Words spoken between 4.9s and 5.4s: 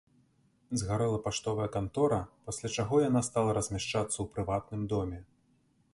доме.